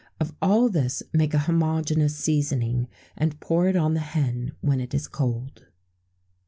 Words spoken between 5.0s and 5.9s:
cold.